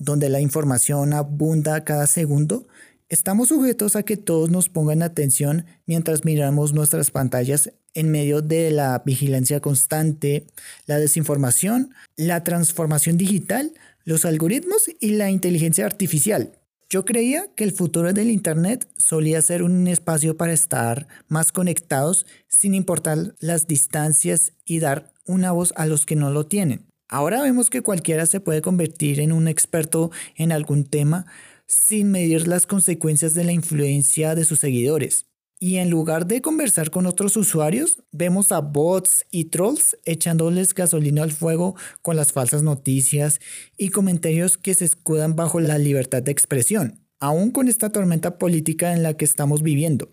donde 0.00 0.28
la 0.28 0.40
información 0.40 1.12
abunda 1.12 1.84
cada 1.84 2.08
segundo, 2.08 2.66
estamos 3.08 3.50
sujetos 3.50 3.94
a 3.94 4.02
que 4.02 4.16
todos 4.16 4.50
nos 4.50 4.68
pongan 4.68 5.04
atención 5.04 5.64
mientras 5.86 6.24
miramos 6.24 6.72
nuestras 6.72 7.12
pantallas 7.12 7.70
en 7.94 8.10
medio 8.10 8.42
de 8.42 8.72
la 8.72 9.00
vigilancia 9.06 9.60
constante, 9.60 10.48
la 10.86 10.98
desinformación, 10.98 11.94
la 12.16 12.42
transformación 12.42 13.16
digital, 13.16 13.74
los 14.02 14.24
algoritmos 14.24 14.90
y 14.98 15.12
la 15.12 15.30
inteligencia 15.30 15.86
artificial. 15.86 16.58
Yo 16.92 17.06
creía 17.06 17.46
que 17.56 17.64
el 17.64 17.72
futuro 17.72 18.12
del 18.12 18.30
Internet 18.30 18.86
solía 18.98 19.40
ser 19.40 19.62
un 19.62 19.86
espacio 19.88 20.36
para 20.36 20.52
estar 20.52 21.08
más 21.26 21.50
conectados 21.50 22.26
sin 22.48 22.74
importar 22.74 23.34
las 23.40 23.66
distancias 23.66 24.52
y 24.66 24.78
dar 24.78 25.10
una 25.24 25.52
voz 25.52 25.72
a 25.76 25.86
los 25.86 26.04
que 26.04 26.16
no 26.16 26.30
lo 26.30 26.44
tienen. 26.44 26.84
Ahora 27.08 27.40
vemos 27.40 27.70
que 27.70 27.80
cualquiera 27.80 28.26
se 28.26 28.40
puede 28.40 28.60
convertir 28.60 29.20
en 29.20 29.32
un 29.32 29.48
experto 29.48 30.10
en 30.36 30.52
algún 30.52 30.84
tema 30.84 31.24
sin 31.66 32.10
medir 32.10 32.46
las 32.46 32.66
consecuencias 32.66 33.32
de 33.32 33.44
la 33.44 33.52
influencia 33.52 34.34
de 34.34 34.44
sus 34.44 34.58
seguidores. 34.58 35.31
Y 35.64 35.76
en 35.76 35.90
lugar 35.90 36.26
de 36.26 36.42
conversar 36.42 36.90
con 36.90 37.06
otros 37.06 37.36
usuarios, 37.36 38.02
vemos 38.10 38.50
a 38.50 38.58
bots 38.58 39.26
y 39.30 39.44
trolls 39.44 39.96
echándoles 40.04 40.74
gasolina 40.74 41.22
al 41.22 41.30
fuego 41.30 41.76
con 42.02 42.16
las 42.16 42.32
falsas 42.32 42.64
noticias 42.64 43.38
y 43.78 43.90
comentarios 43.90 44.58
que 44.58 44.74
se 44.74 44.86
escudan 44.86 45.36
bajo 45.36 45.60
la 45.60 45.78
libertad 45.78 46.20
de 46.20 46.32
expresión, 46.32 47.06
aún 47.20 47.52
con 47.52 47.68
esta 47.68 47.90
tormenta 47.90 48.38
política 48.38 48.92
en 48.92 49.04
la 49.04 49.16
que 49.16 49.24
estamos 49.24 49.62
viviendo. 49.62 50.10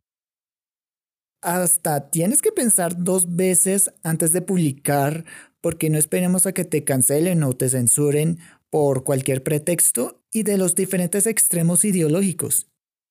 Hasta 1.41 2.11
tienes 2.11 2.43
que 2.43 2.51
pensar 2.51 3.03
dos 3.03 3.35
veces 3.35 3.91
antes 4.03 4.31
de 4.31 4.43
publicar 4.43 5.25
porque 5.61 5.89
no 5.89 5.97
esperemos 5.97 6.45
a 6.45 6.51
que 6.51 6.63
te 6.63 6.83
cancelen 6.83 7.41
o 7.41 7.53
te 7.53 7.69
censuren 7.69 8.37
por 8.69 9.03
cualquier 9.03 9.41
pretexto 9.41 10.21
y 10.31 10.43
de 10.43 10.59
los 10.59 10.75
diferentes 10.75 11.25
extremos 11.25 11.85
ideológicos. 11.85 12.69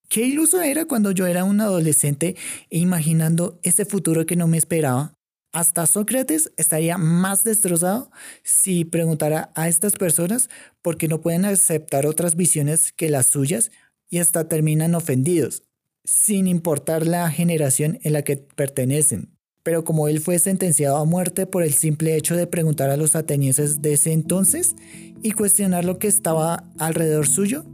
Qué 0.09 0.25
iluso 0.25 0.62
era 0.62 0.87
cuando 0.87 1.11
yo 1.11 1.27
era 1.27 1.45
un 1.45 1.61
adolescente 1.61 2.35
e 2.71 2.79
imaginando 2.79 3.61
ese 3.62 3.85
futuro 3.85 4.25
que 4.25 4.37
no 4.37 4.49
me 4.49 4.57
esperaba. 4.57 5.12
Hasta 5.53 5.87
Sócrates 5.87 6.50
estaría 6.57 6.97
más 6.97 7.45
destrozado 7.45 8.11
si 8.43 8.87
preguntara 8.87 9.50
a 9.55 9.69
estas 9.69 9.97
personas 9.97 10.49
por 10.81 10.97
qué 10.97 11.09
no 11.09 11.21
pueden 11.21 11.45
aceptar 11.45 12.07
otras 12.07 12.37
visiones 12.37 12.93
que 12.93 13.11
las 13.11 13.27
suyas 13.27 13.71
y 14.09 14.19
hasta 14.19 14.49
terminan 14.49 14.95
ofendidos, 14.95 15.62
sin 16.05 16.47
importar 16.47 17.07
la 17.07 17.31
generación 17.31 17.99
en 18.03 18.15
la 18.15 18.23
que 18.23 18.38
pertenecen. 18.38 19.37
Pero 19.62 19.85
como 19.85 20.09
él 20.09 20.21
fue 20.21 20.38
sentenciado 20.38 20.97
a 20.97 21.05
muerte 21.05 21.47
por 21.47 21.62
el 21.62 21.75
simple 21.75 22.17
hecho 22.17 22.35
de 22.35 22.47
preguntar 22.47 22.88
a 22.88 22.97
los 22.97 23.15
atenienses 23.15 23.83
de 23.83 23.93
ese 23.93 24.12
entonces 24.12 24.75
y 25.23 25.33
cuestionar 25.33 25.85
lo 25.85 25.99
que 25.99 26.09
estaba 26.09 26.65
alrededor 26.79 27.27
suyo, 27.29 27.67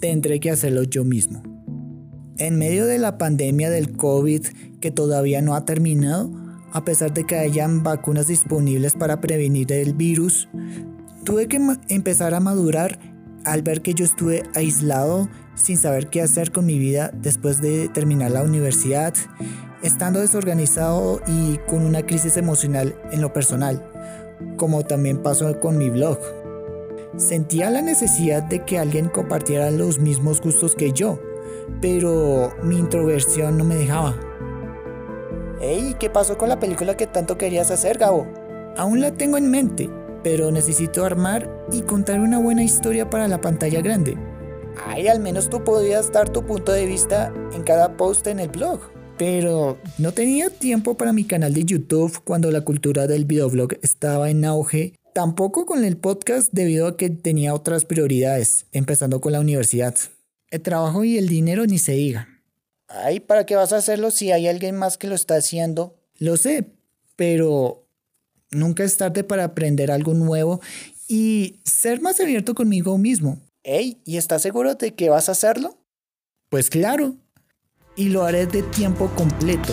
tendré 0.00 0.38
que 0.38 0.50
hacerlo 0.50 0.84
yo 0.84 1.02
mismo. 1.02 1.61
En 2.42 2.58
medio 2.58 2.86
de 2.86 2.98
la 2.98 3.18
pandemia 3.18 3.70
del 3.70 3.96
COVID 3.96 4.44
que 4.80 4.90
todavía 4.90 5.40
no 5.42 5.54
ha 5.54 5.64
terminado, 5.64 6.28
a 6.72 6.84
pesar 6.84 7.14
de 7.14 7.22
que 7.22 7.36
hayan 7.36 7.84
vacunas 7.84 8.26
disponibles 8.26 8.94
para 8.96 9.20
prevenir 9.20 9.70
el 9.70 9.94
virus, 9.94 10.48
tuve 11.22 11.46
que 11.46 11.60
empezar 11.88 12.34
a 12.34 12.40
madurar 12.40 12.98
al 13.44 13.62
ver 13.62 13.80
que 13.80 13.94
yo 13.94 14.04
estuve 14.04 14.42
aislado 14.56 15.28
sin 15.54 15.76
saber 15.76 16.08
qué 16.08 16.20
hacer 16.20 16.50
con 16.50 16.66
mi 16.66 16.80
vida 16.80 17.12
después 17.14 17.60
de 17.60 17.88
terminar 17.88 18.32
la 18.32 18.42
universidad, 18.42 19.14
estando 19.84 20.18
desorganizado 20.18 21.20
y 21.28 21.58
con 21.68 21.86
una 21.86 22.02
crisis 22.02 22.36
emocional 22.36 22.96
en 23.12 23.20
lo 23.20 23.32
personal, 23.32 23.88
como 24.56 24.82
también 24.82 25.22
pasó 25.22 25.60
con 25.60 25.78
mi 25.78 25.90
blog. 25.90 26.18
Sentía 27.16 27.70
la 27.70 27.82
necesidad 27.82 28.42
de 28.42 28.64
que 28.64 28.80
alguien 28.80 29.08
compartiera 29.08 29.70
los 29.70 30.00
mismos 30.00 30.40
gustos 30.40 30.74
que 30.74 30.90
yo, 30.90 31.20
pero 31.80 32.52
mi 32.62 32.78
introversión 32.78 33.58
no 33.58 33.64
me 33.64 33.76
dejaba. 33.76 34.14
Hey, 35.60 35.94
¿qué 36.00 36.10
pasó 36.10 36.36
con 36.36 36.48
la 36.48 36.58
película 36.58 36.96
que 36.96 37.06
tanto 37.06 37.38
querías 37.38 37.70
hacer, 37.70 37.98
Gabo? 37.98 38.26
Aún 38.76 39.00
la 39.00 39.12
tengo 39.12 39.36
en 39.36 39.50
mente, 39.50 39.88
pero 40.22 40.50
necesito 40.50 41.04
armar 41.04 41.48
y 41.70 41.82
contar 41.82 42.20
una 42.20 42.38
buena 42.38 42.64
historia 42.64 43.08
para 43.08 43.28
la 43.28 43.40
pantalla 43.40 43.80
grande. 43.80 44.16
Ay, 44.86 45.08
al 45.08 45.20
menos 45.20 45.50
tú 45.50 45.62
podías 45.62 46.10
dar 46.12 46.30
tu 46.30 46.44
punto 46.44 46.72
de 46.72 46.86
vista 46.86 47.32
en 47.52 47.62
cada 47.62 47.96
post 47.96 48.26
en 48.26 48.40
el 48.40 48.48
blog. 48.48 48.80
Pero 49.18 49.78
no 49.98 50.12
tenía 50.12 50.50
tiempo 50.50 50.96
para 50.96 51.12
mi 51.12 51.24
canal 51.24 51.54
de 51.54 51.64
YouTube 51.64 52.18
cuando 52.24 52.50
la 52.50 52.62
cultura 52.62 53.06
del 53.06 53.24
videoblog 53.24 53.74
estaba 53.82 54.30
en 54.30 54.44
auge. 54.44 54.94
Tampoco 55.14 55.66
con 55.66 55.84
el 55.84 55.98
podcast 55.98 56.48
debido 56.52 56.86
a 56.86 56.96
que 56.96 57.10
tenía 57.10 57.54
otras 57.54 57.84
prioridades, 57.84 58.66
empezando 58.72 59.20
con 59.20 59.32
la 59.32 59.40
universidad. 59.40 59.94
El 60.52 60.60
trabajo 60.60 61.02
y 61.02 61.16
el 61.16 61.28
dinero 61.28 61.64
ni 61.64 61.78
se 61.78 61.92
diga. 61.92 62.28
Ay, 62.86 63.20
¿para 63.20 63.46
qué 63.46 63.56
vas 63.56 63.72
a 63.72 63.78
hacerlo 63.78 64.10
si 64.10 64.32
hay 64.32 64.46
alguien 64.46 64.76
más 64.76 64.98
que 64.98 65.06
lo 65.06 65.14
está 65.14 65.36
haciendo? 65.36 65.98
Lo 66.18 66.36
sé, 66.36 66.66
pero 67.16 67.86
nunca 68.50 68.84
es 68.84 68.98
tarde 68.98 69.24
para 69.24 69.44
aprender 69.44 69.90
algo 69.90 70.12
nuevo 70.12 70.60
y 71.08 71.58
ser 71.64 72.02
más 72.02 72.20
abierto 72.20 72.54
conmigo 72.54 72.98
mismo. 72.98 73.40
Ey, 73.62 74.02
¿y 74.04 74.18
estás 74.18 74.42
seguro 74.42 74.74
de 74.74 74.92
que 74.92 75.08
vas 75.08 75.30
a 75.30 75.32
hacerlo? 75.32 75.78
Pues 76.50 76.68
claro, 76.68 77.16
y 77.96 78.10
lo 78.10 78.24
haré 78.24 78.44
de 78.44 78.62
tiempo 78.62 79.10
completo. 79.16 79.72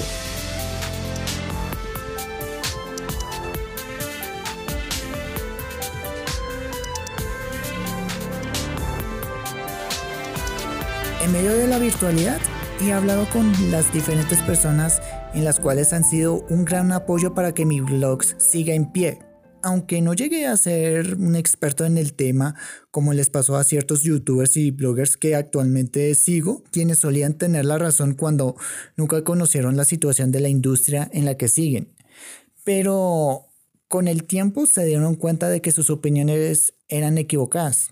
Medio 11.41 11.57
de 11.57 11.67
la 11.67 11.79
virtualidad 11.79 12.37
he 12.81 12.91
hablado 12.91 13.25
con 13.29 13.49
las 13.71 13.93
diferentes 13.93 14.41
personas 14.41 15.01
en 15.33 15.45
las 15.45 15.61
cuales 15.61 15.93
han 15.93 16.03
sido 16.03 16.45
un 16.49 16.65
gran 16.65 16.91
apoyo 16.91 17.33
para 17.33 17.53
que 17.53 17.65
mi 17.65 17.79
blog 17.79 18.23
siga 18.37 18.73
en 18.73 18.91
pie. 18.91 19.19
Aunque 19.63 20.01
no 20.01 20.13
llegué 20.13 20.47
a 20.47 20.57
ser 20.57 21.15
un 21.15 21.37
experto 21.37 21.85
en 21.85 21.97
el 21.97 22.13
tema, 22.13 22.55
como 22.91 23.13
les 23.13 23.29
pasó 23.29 23.55
a 23.55 23.63
ciertos 23.63 24.03
youtubers 24.03 24.57
y 24.57 24.71
bloggers 24.71 25.15
que 25.15 25.33
actualmente 25.35 26.13
sigo, 26.13 26.61
quienes 26.73 26.99
solían 26.99 27.37
tener 27.37 27.63
la 27.63 27.77
razón 27.77 28.15
cuando 28.15 28.57
nunca 28.97 29.23
conocieron 29.23 29.77
la 29.77 29.85
situación 29.85 30.33
de 30.33 30.41
la 30.41 30.49
industria 30.49 31.09
en 31.13 31.23
la 31.23 31.37
que 31.37 31.47
siguen. 31.47 31.95
Pero 32.65 33.45
con 33.87 34.09
el 34.09 34.25
tiempo 34.25 34.65
se 34.65 34.83
dieron 34.83 35.15
cuenta 35.15 35.47
de 35.47 35.61
que 35.61 35.71
sus 35.71 35.89
opiniones 35.89 36.73
eran 36.89 37.17
equivocadas. 37.17 37.91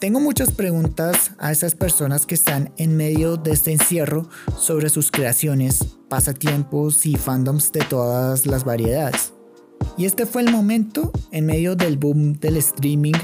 Tengo 0.00 0.20
muchas 0.20 0.52
preguntas 0.52 1.32
a 1.38 1.50
esas 1.50 1.74
personas 1.74 2.24
que 2.24 2.36
están 2.36 2.72
en 2.76 2.96
medio 2.96 3.36
de 3.36 3.50
este 3.50 3.72
encierro 3.72 4.28
sobre 4.56 4.90
sus 4.90 5.10
creaciones, 5.10 5.98
pasatiempos 6.08 7.04
y 7.04 7.16
fandoms 7.16 7.72
de 7.72 7.80
todas 7.80 8.46
las 8.46 8.62
variedades. 8.62 9.32
Y 9.96 10.04
este 10.04 10.24
fue 10.24 10.42
el 10.42 10.52
momento, 10.52 11.10
en 11.32 11.46
medio 11.46 11.74
del 11.74 11.98
boom 11.98 12.34
del 12.34 12.58
streaming, 12.58 13.16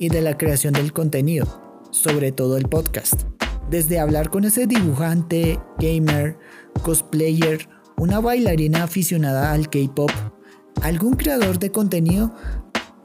y 0.00 0.08
de 0.08 0.20
la 0.20 0.36
creación 0.36 0.74
del 0.74 0.92
contenido, 0.92 1.46
sobre 1.92 2.32
todo 2.32 2.56
el 2.56 2.68
podcast. 2.68 3.22
Desde 3.70 4.00
hablar 4.00 4.28
con 4.28 4.44
ese 4.44 4.66
dibujante, 4.66 5.60
gamer, 5.78 6.38
cosplayer, 6.82 7.68
una 7.98 8.18
bailarina 8.18 8.82
aficionada 8.82 9.52
al 9.52 9.70
K-pop, 9.70 10.10
algún 10.82 11.14
creador 11.14 11.60
de 11.60 11.70
contenido, 11.70 12.34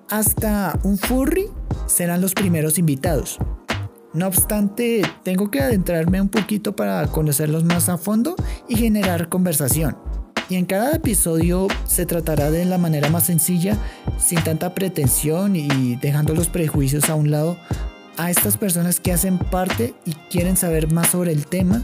hasta 0.09 0.79
un 0.83 0.97
furry 0.97 1.51
serán 1.91 2.21
los 2.21 2.33
primeros 2.33 2.77
invitados. 2.77 3.37
No 4.13 4.27
obstante, 4.27 5.03
tengo 5.23 5.51
que 5.51 5.61
adentrarme 5.61 6.21
un 6.21 6.29
poquito 6.29 6.75
para 6.75 7.05
conocerlos 7.07 7.63
más 7.63 7.87
a 7.87 7.97
fondo 7.97 8.35
y 8.67 8.75
generar 8.75 9.29
conversación. 9.29 9.97
Y 10.49 10.55
en 10.55 10.65
cada 10.65 10.91
episodio 10.91 11.67
se 11.85 12.05
tratará 12.05 12.51
de 12.51 12.65
la 12.65 12.77
manera 12.77 13.09
más 13.09 13.25
sencilla, 13.25 13.77
sin 14.17 14.43
tanta 14.43 14.73
pretensión 14.73 15.55
y 15.55 15.95
dejando 15.95 16.33
los 16.33 16.49
prejuicios 16.49 17.09
a 17.09 17.15
un 17.15 17.31
lado 17.31 17.57
a 18.17 18.29
estas 18.29 18.57
personas 18.57 18.99
que 18.99 19.13
hacen 19.13 19.37
parte 19.37 19.93
y 20.05 20.13
quieren 20.29 20.57
saber 20.57 20.91
más 20.91 21.07
sobre 21.07 21.31
el 21.31 21.45
tema, 21.47 21.81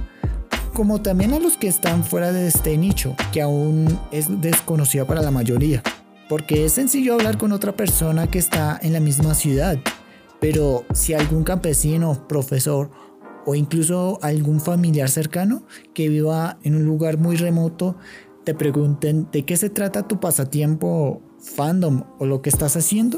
como 0.74 1.02
también 1.02 1.34
a 1.34 1.40
los 1.40 1.56
que 1.56 1.68
están 1.68 2.04
fuera 2.04 2.34
de 2.34 2.48
este 2.48 2.78
nicho, 2.78 3.16
que 3.32 3.42
aún 3.42 3.98
es 4.12 4.42
desconocido 4.42 5.08
para 5.08 5.22
la 5.22 5.32
mayoría. 5.32 5.82
Porque 6.28 6.66
es 6.66 6.74
sencillo 6.74 7.14
hablar 7.14 7.38
con 7.38 7.54
otra 7.54 7.72
persona 7.72 8.28
que 8.28 8.38
está 8.38 8.78
en 8.82 8.92
la 8.92 9.00
misma 9.00 9.34
ciudad, 9.34 9.80
pero 10.40 10.86
si 10.94 11.14
algún 11.14 11.44
campesino, 11.44 12.28
profesor 12.28 12.90
o 13.46 13.56
incluso 13.56 14.20
algún 14.22 14.60
familiar 14.60 15.10
cercano 15.10 15.66
que 15.94 16.10
viva 16.10 16.60
en 16.64 16.76
un 16.76 16.86
lugar 16.86 17.18
muy 17.18 17.38
remoto 17.38 17.96
te 18.44 18.54
pregunten 18.54 19.28
de 19.32 19.44
qué 19.44 19.58
se 19.58 19.70
trata 19.70 20.08
tu 20.08 20.20
pasatiempo, 20.20 21.22
fandom 21.40 22.04
o 22.20 22.26
lo 22.26 22.42
que 22.42 22.50
estás 22.50 22.78
haciendo, 22.78 23.18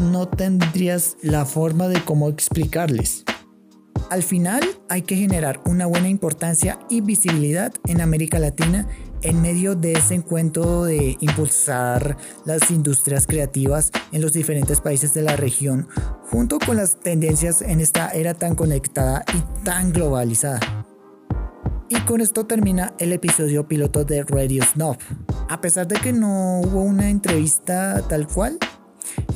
no 0.00 0.28
tendrías 0.28 1.16
la 1.22 1.44
forma 1.44 1.88
de 1.88 2.02
cómo 2.02 2.28
explicarles. 2.28 3.24
Al 4.08 4.22
final 4.22 4.62
hay 4.88 5.02
que 5.02 5.16
generar 5.16 5.60
una 5.66 5.86
buena 5.86 6.08
importancia 6.08 6.78
y 6.88 7.00
visibilidad 7.00 7.72
en 7.86 8.00
América 8.00 8.38
Latina 8.38 8.88
en 9.22 9.42
medio 9.42 9.74
de 9.74 9.92
ese 9.92 10.14
encuentro 10.14 10.84
de 10.84 11.16
impulsar 11.20 12.16
las 12.44 12.70
industrias 12.70 13.26
creativas 13.26 13.90
en 14.12 14.22
los 14.22 14.32
diferentes 14.32 14.80
países 14.80 15.14
de 15.14 15.22
la 15.22 15.36
región, 15.36 15.88
junto 16.30 16.58
con 16.58 16.76
las 16.76 17.00
tendencias 17.00 17.62
en 17.62 17.80
esta 17.80 18.10
era 18.10 18.34
tan 18.34 18.54
conectada 18.54 19.24
y 19.34 19.64
tan 19.64 19.92
globalizada. 19.92 20.60
Y 21.88 22.00
con 22.00 22.20
esto 22.20 22.46
termina 22.46 22.94
el 22.98 23.12
episodio 23.12 23.68
piloto 23.68 24.04
de 24.04 24.24
Radio 24.24 24.64
Snob. 24.64 24.96
A 25.48 25.60
pesar 25.60 25.86
de 25.86 26.00
que 26.00 26.12
no 26.12 26.60
hubo 26.60 26.82
una 26.82 27.10
entrevista 27.10 28.02
tal 28.08 28.26
cual, 28.26 28.58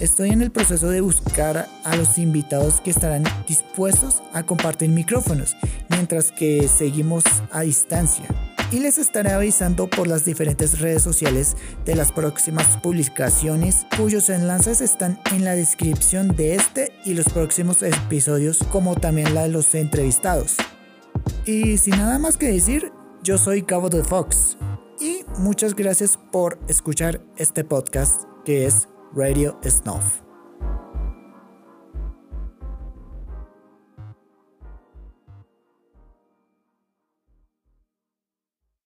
estoy 0.01 0.31
en 0.31 0.43
el 0.43 0.51
proceso 0.51 0.91
de 0.91 1.01
buscar 1.01 1.69
a 1.85 1.97
los 1.97 2.19
invitados 2.19 2.81
que 2.81 2.91
estarán 2.91 3.23
dispuestos 3.47 4.21
a 4.33 4.43
compartir 4.43 4.91
micrófonos 4.91 5.57
mientras 5.89 6.33
que 6.33 6.67
seguimos 6.67 7.23
a 7.53 7.61
distancia 7.61 8.50
y 8.73 8.81
les 8.81 8.99
estaré 8.99 9.33
avisando 9.33 9.89
por 9.89 10.07
las 10.07 10.25
diferentes 10.25 10.81
redes 10.81 11.03
sociales 11.03 11.57
de 11.85 11.97
las 11.97 12.13
próximas 12.13 12.77
publicaciones 12.79 13.87
cuyos 13.97 14.29
enlaces 14.31 14.81
están 14.81 15.21
en 15.33 15.45
la 15.45 15.55
descripción 15.55 16.37
de 16.37 16.55
este 16.55 16.93
y 17.05 17.15
los 17.15 17.27
próximos 17.27 17.83
episodios 17.83 18.59
como 18.71 18.95
también 18.95 19.35
la 19.35 19.43
de 19.43 19.49
los 19.49 19.75
entrevistados. 19.75 20.57
Y 21.45 21.79
sin 21.79 21.97
nada 21.97 22.19
más 22.19 22.37
que 22.37 22.53
decir, 22.53 22.93
yo 23.23 23.39
soy 23.39 23.63
Cabo 23.63 23.89
de 23.89 24.05
Fox 24.05 24.57
y 25.01 25.25
muchas 25.39 25.75
gracias 25.75 26.19
por 26.31 26.59
escuchar 26.69 27.23
este 27.37 27.65
podcast 27.65 28.23
que 28.45 28.67
es 28.67 28.89
Radio 29.15 29.59
Snuff. 29.65 30.30